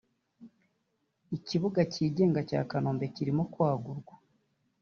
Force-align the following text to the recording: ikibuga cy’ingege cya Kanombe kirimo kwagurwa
ikibuga 1.37 1.79
cy’ingege 1.91 2.41
cya 2.49 2.61
Kanombe 2.69 3.05
kirimo 3.15 3.43
kwagurwa 3.53 4.13